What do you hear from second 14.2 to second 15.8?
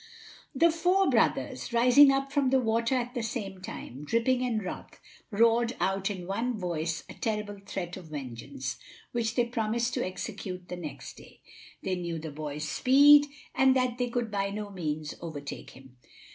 by no means overtake